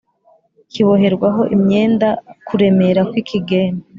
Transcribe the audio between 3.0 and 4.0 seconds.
kw ikigembe